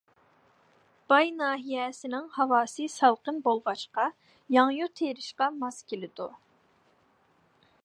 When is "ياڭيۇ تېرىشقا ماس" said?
4.57-5.81